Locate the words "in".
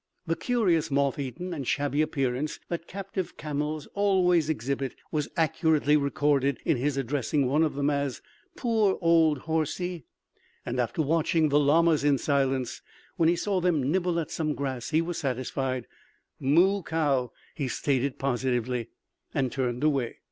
6.65-6.75, 12.03-12.17